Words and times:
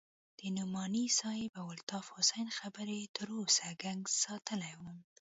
د 0.39 0.41
نعماني 0.57 1.05
صاحب 1.19 1.51
او 1.61 1.67
الطاف 1.77 2.05
حسين 2.15 2.47
خبرې 2.59 2.99
تر 3.17 3.27
اوسه 3.39 3.67
گنگس 3.83 4.13
ساتلى 4.25 4.73
وم. 4.81 4.97